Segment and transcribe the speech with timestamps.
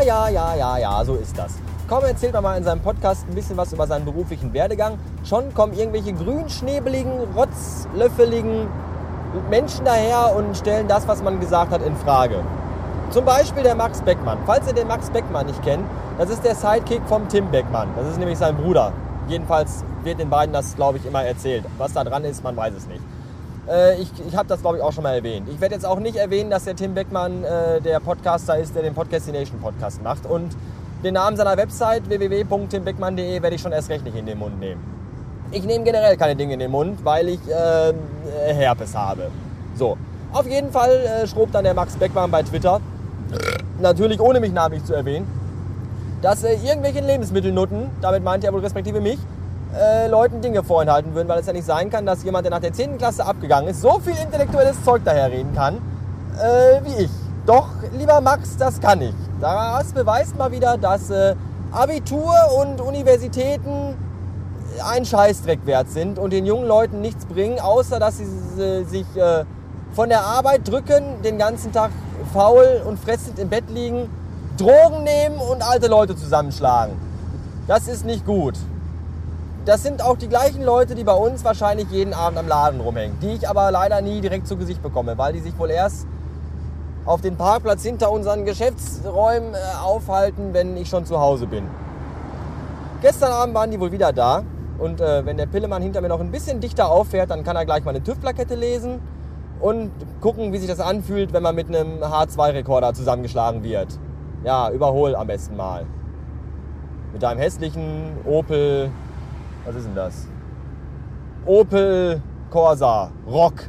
[0.00, 1.54] ja, ja, ja, ja, so ist das.
[1.88, 4.98] Komm, erzählt mal in seinem Podcast ein bisschen was über seinen beruflichen Werdegang.
[5.24, 8.68] Schon kommen irgendwelche grünschnebeligen, rotzlöffeligen
[9.50, 12.40] Menschen daher und stellen das, was man gesagt hat, in Frage.
[13.10, 14.38] Zum Beispiel der Max Beckmann.
[14.46, 15.84] Falls ihr den Max Beckmann nicht kennt,
[16.18, 17.88] das ist der Sidekick vom Tim Beckmann.
[17.96, 18.92] Das ist nämlich sein Bruder.
[19.28, 21.64] Jedenfalls wird den beiden das, glaube ich, immer erzählt.
[21.78, 23.02] Was da dran ist, man weiß es nicht.
[23.68, 25.48] Äh, ich ich habe das, glaube ich, auch schon mal erwähnt.
[25.48, 28.82] Ich werde jetzt auch nicht erwähnen, dass der Tim Beckmann äh, der Podcaster ist, der
[28.82, 30.26] den Podcastination Podcast macht.
[30.26, 30.56] Und
[31.04, 34.80] den Namen seiner Website www.timbeckmann.de werde ich schon erst recht nicht in den Mund nehmen.
[35.50, 37.92] Ich nehme generell keine Dinge in den Mund, weil ich äh,
[38.52, 39.30] Herpes habe.
[39.76, 39.96] So,
[40.32, 42.80] auf jeden Fall äh, schrob dann der Max Beckmann bei Twitter,
[43.80, 45.26] natürlich ohne mich namentlich zu erwähnen,
[46.22, 49.18] dass äh, irgendwelche Lebensmittelnutten, damit meinte er wohl respektive mich,
[49.74, 52.60] äh, Leuten Dinge vorenthalten würden, weil es ja nicht sein kann, dass jemand, der nach
[52.60, 52.98] der 10.
[52.98, 55.76] Klasse abgegangen ist, so viel intellektuelles Zeug daherreden kann,
[56.38, 57.10] äh, wie ich.
[57.46, 59.14] Doch, lieber Max, das kann ich.
[59.40, 61.34] Das beweist mal wieder, dass äh,
[61.70, 63.96] Abitur und Universitäten
[64.84, 69.44] ein Scheißdreck wert sind und den jungen Leuten nichts bringen, außer dass sie sich äh,
[69.92, 71.90] von der Arbeit drücken, den ganzen Tag
[72.32, 74.10] faul und fressend im Bett liegen,
[74.58, 76.94] Drogen nehmen und alte Leute zusammenschlagen.
[77.66, 78.54] Das ist nicht gut.
[79.66, 83.18] Das sind auch die gleichen Leute, die bei uns wahrscheinlich jeden Abend am Laden rumhängen,
[83.20, 86.06] die ich aber leider nie direkt zu Gesicht bekomme, weil die sich wohl erst
[87.04, 91.64] auf den Parkplatz hinter unseren Geschäftsräumen äh, aufhalten, wenn ich schon zu Hause bin.
[93.02, 94.44] Gestern Abend waren die wohl wieder da
[94.78, 97.64] und äh, wenn der Pillemann hinter mir noch ein bisschen dichter auffährt, dann kann er
[97.64, 99.00] gleich mal eine TÜV-Plakette lesen
[99.60, 103.98] und gucken, wie sich das anfühlt, wenn man mit einem H2-Rekorder zusammengeschlagen wird.
[104.44, 105.86] Ja, überhol am besten mal.
[107.12, 108.90] Mit einem hässlichen Opel,
[109.66, 110.26] was ist denn das?
[111.44, 113.68] Opel Corsa Rock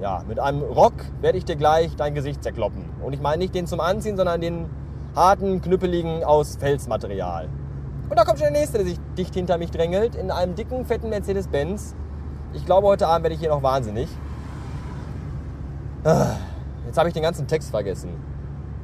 [0.00, 2.84] ja, mit einem Rock werde ich dir gleich dein Gesicht zerkloppen.
[3.02, 4.66] Und ich meine nicht den zum Anziehen, sondern den
[5.14, 7.48] harten, knüppeligen aus Felsmaterial.
[8.08, 10.84] Und da kommt schon der nächste, der sich dicht hinter mich drängelt, in einem dicken,
[10.84, 11.94] fetten Mercedes-Benz.
[12.52, 14.08] Ich glaube, heute Abend werde ich hier noch wahnsinnig.
[16.04, 16.36] Ah,
[16.86, 18.10] jetzt habe ich den ganzen Text vergessen.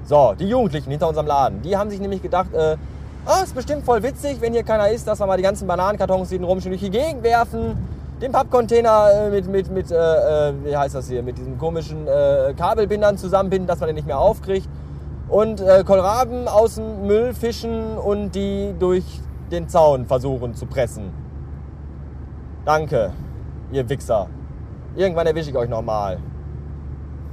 [0.05, 2.77] So, die Jugendlichen hinter unserem Laden, die haben sich nämlich gedacht, äh,
[3.27, 6.29] oh, ist bestimmt voll witzig, wenn hier keiner ist, dass wir mal die ganzen Bananenkartons,
[6.29, 7.77] die rumstehen, durch die Gegend werfen
[8.23, 12.07] den Pappcontainer äh, mit, mit, mit äh, äh, wie heißt das hier, mit diesen komischen
[12.07, 14.69] äh, Kabelbindern zusammenbinden, dass man den nicht mehr aufkriegt.
[15.29, 19.05] Und äh, Kohlraben aus dem Müll fischen und die durch
[19.51, 21.11] den Zaun versuchen zu pressen.
[22.65, 23.13] Danke,
[23.73, 24.29] ihr Wichser.
[24.95, 26.19] Irgendwann erwische ich euch nochmal.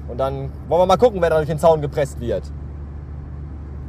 [0.07, 2.43] Und dann wollen wir mal gucken, wer da durch den Zaun gepresst wird.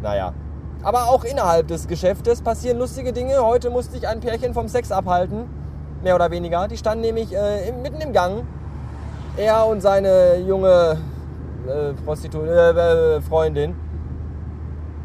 [0.02, 0.34] Naja.
[0.82, 3.44] Aber auch innerhalb des Geschäftes passieren lustige Dinge.
[3.44, 5.48] Heute musste ich ein Pärchen vom Sex abhalten
[6.02, 6.68] mehr oder weniger.
[6.68, 8.46] Die standen nämlich äh, mitten im Gang.
[9.36, 10.98] Er und seine junge
[11.66, 13.74] äh, Prostitu äh, Freundin.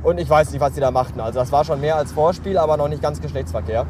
[0.03, 1.19] Und ich weiß nicht, was sie da machten.
[1.19, 3.85] Also das war schon mehr als Vorspiel, aber noch nicht ganz Geschlechtsverkehr.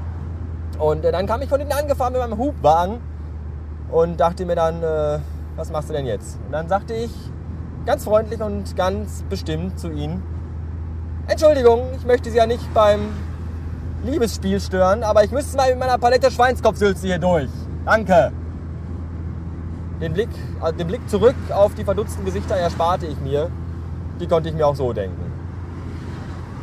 [0.79, 3.00] Und äh, dann kam ich von ihnen angefahren mit meinem Hubwagen
[3.91, 5.19] und dachte mir dann, äh,
[5.56, 6.38] was machst du denn jetzt?
[6.46, 7.12] Und dann sagte ich
[7.85, 10.23] ganz freundlich und ganz bestimmt zu ihnen,
[11.28, 13.00] Entschuldigung, ich möchte Sie ja nicht beim
[14.03, 17.50] Liebesspiel stören, aber ich müsste mal mit meiner Palette Schweinskopfsülze hier durch.
[17.84, 18.31] Danke.
[20.00, 20.30] Den Blick,
[20.62, 23.50] also den Blick zurück auf die verdutzten Gesichter ersparte ich mir.
[24.19, 25.31] Die konnte ich mir auch so denken.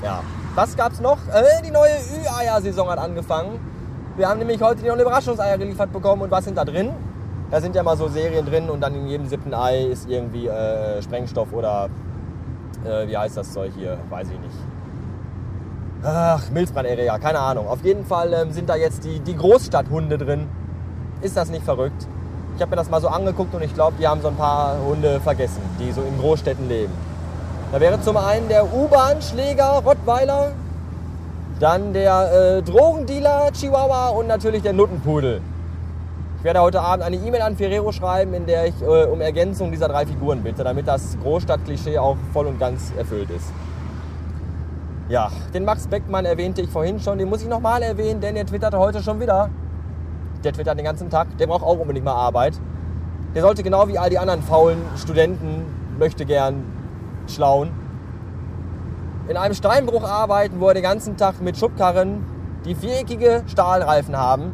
[0.04, 0.22] Ja.
[0.54, 1.18] Was gab's noch?
[1.32, 3.58] Äh, die neue Ü-Eier-Saison hat angefangen.
[4.16, 6.22] Wir haben nämlich heute noch eine Überraschungseier geliefert bekommen.
[6.22, 6.90] Und was sind da drin?
[7.50, 10.46] Da sind ja mal so Serien drin und dann in jedem siebten Ei ist irgendwie
[10.46, 11.88] äh, Sprengstoff oder
[12.84, 13.98] äh, wie heißt das Zeug hier?
[14.10, 14.54] Weiß ich nicht.
[16.04, 17.68] Ach, Milzbranderreger, keine Ahnung.
[17.68, 20.48] Auf jeden Fall ähm, sind da jetzt die, die Großstadthunde drin.
[21.20, 22.08] Ist das nicht verrückt?
[22.56, 24.76] Ich habe mir das mal so angeguckt und ich glaube, die haben so ein paar
[24.84, 26.92] Hunde vergessen, die so in Großstädten leben.
[27.70, 30.52] Da wäre zum einen der U-Bahn-Schläger Rottweiler,
[31.60, 35.40] dann der äh, Drogendealer Chihuahua und natürlich der Nuttenpudel.
[36.42, 39.70] Ich werde heute Abend eine E-Mail an Ferrero schreiben, in der ich äh, um Ergänzung
[39.70, 43.52] dieser drei Figuren bitte, damit das Großstadtklischee auch voll und ganz erfüllt ist.
[45.08, 48.44] Ja, den Max Beckmann erwähnte ich vorhin schon, den muss ich nochmal erwähnen, denn der
[48.44, 49.50] twitterte heute schon wieder.
[50.42, 52.54] Der twittert den ganzen Tag, der braucht auch unbedingt mal Arbeit.
[53.36, 55.64] Der sollte genau wie all die anderen faulen Studenten,
[55.96, 56.64] möchte gern
[57.28, 57.70] schlauen,
[59.28, 62.26] in einem Steinbruch arbeiten, wo er den ganzen Tag mit Schubkarren,
[62.64, 64.52] die viereckige Stahlreifen haben,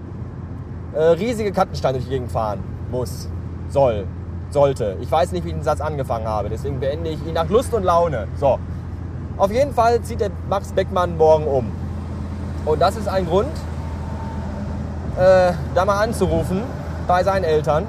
[0.95, 3.29] äh, riesige Kattensteine durch die Gegend fahren muss,
[3.69, 4.07] soll,
[4.51, 4.97] sollte.
[5.01, 7.75] Ich weiß nicht, wie ich den Satz angefangen habe, deswegen beende ich ihn nach Lust
[7.75, 8.29] und Laune.
[8.39, 8.59] So,
[9.37, 11.71] auf jeden Fall zieht der Max Beckmann morgen um.
[12.65, 13.53] Und das ist ein Grund,
[15.17, 16.63] äh, da mal anzurufen
[17.07, 17.87] bei seinen Eltern.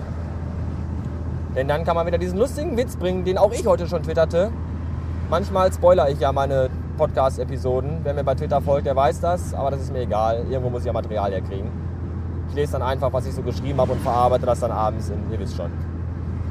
[1.55, 4.51] Denn dann kann man wieder diesen lustigen Witz bringen, den auch ich heute schon twitterte.
[5.29, 8.01] Manchmal spoiler ich ja meine Podcast-Episoden.
[8.03, 10.45] Wer mir bei Twitter folgt, der weiß das, aber das ist mir egal.
[10.49, 11.88] Irgendwo muss ich ja Material herkriegen.
[12.49, 15.31] Ich lese dann einfach, was ich so geschrieben habe und verarbeite das dann abends in,
[15.31, 15.71] ihr wisst schon.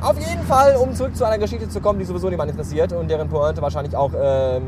[0.00, 3.08] Auf jeden Fall, um zurück zu einer Geschichte zu kommen, die sowieso niemand interessiert und
[3.08, 4.62] deren Pointe wahrscheinlich auch ähm,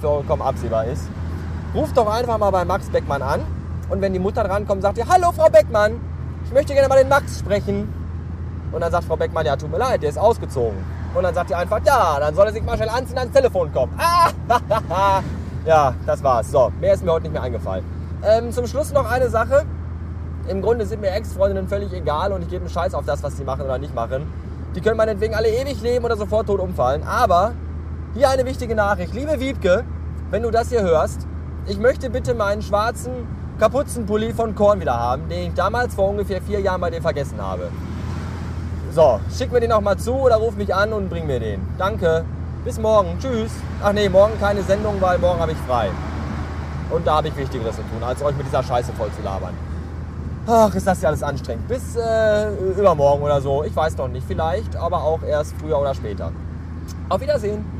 [0.00, 1.08] vollkommen absehbar ist.
[1.74, 3.40] Ruft doch einfach mal bei Max Beckmann an
[3.88, 6.00] und wenn die Mutter drankommt, sagt ihr, hallo Frau Beckmann,
[6.44, 7.92] ich möchte gerne mal den Max sprechen.
[8.70, 10.78] Und dann sagt Frau Beckmann, ja tut mir leid, der ist ausgezogen.
[11.14, 13.72] Und dann sagt ihr einfach, ja, dann soll er sich mal schnell anziehen, ans Telefon
[13.72, 13.92] kommen.
[13.98, 14.30] Ah,
[15.66, 16.50] ja, das war's.
[16.50, 17.84] So, mehr ist mir heute nicht mehr eingefallen.
[18.22, 19.64] Ähm, zum Schluss noch eine Sache.
[20.48, 23.36] Im Grunde sind mir Ex-Freundinnen völlig egal und ich gebe einen Scheiß auf das, was
[23.36, 24.32] sie machen oder nicht machen.
[24.76, 27.02] Die können meinetwegen alle ewig leben oder sofort tot umfallen.
[27.02, 27.52] Aber
[28.14, 29.12] hier eine wichtige Nachricht.
[29.12, 29.84] Liebe Wiebke,
[30.30, 31.26] wenn du das hier hörst,
[31.66, 33.12] ich möchte bitte meinen schwarzen
[33.58, 37.40] Kapuzenpulli von Korn wieder haben, den ich damals vor ungefähr vier Jahren bei dir vergessen
[37.42, 37.68] habe.
[38.92, 41.60] So, schick mir den noch mal zu oder ruf mich an und bring mir den.
[41.76, 42.24] Danke.
[42.64, 43.18] Bis morgen.
[43.18, 43.50] Tschüss.
[43.82, 45.90] Ach nee, morgen keine Sendung, weil morgen habe ich frei.
[46.90, 49.54] Und da habe ich Wichtigeres zu tun, als euch mit dieser Scheiße voll zu labern.
[50.48, 51.66] Ach, ist das ja alles anstrengend.
[51.66, 53.64] Bis äh, übermorgen oder so.
[53.64, 54.24] Ich weiß noch nicht.
[54.26, 56.30] Vielleicht, aber auch erst früher oder später.
[57.08, 57.75] Auf Wiedersehen.